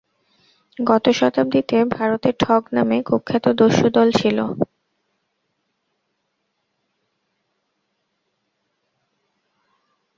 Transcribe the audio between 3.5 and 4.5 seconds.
দস্যুদল ছিল।